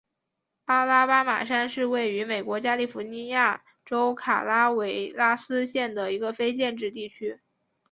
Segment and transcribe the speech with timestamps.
[0.65, 7.39] 阿拉巴马山是位于美国加利福尼亚州卡拉韦拉斯县的一个非建制地区。